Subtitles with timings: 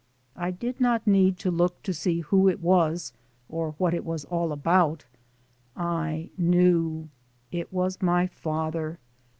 [0.35, 3.13] I did not need to look to see who it was
[3.47, 5.05] or what it was all about.
[5.77, 7.09] I knew.
[7.51, 8.97] It was my father.